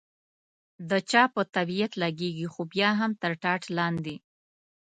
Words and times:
د 0.89 0.91
چا 1.09 1.23
په 1.33 1.41
طبیعت 1.55 1.91
لګېږي، 2.03 2.47
خو 2.53 2.61
بیا 2.73 2.89
هم 2.99 3.11
تر 3.21 3.31
ټاټ 3.43 3.63
لاندې. 3.77 4.15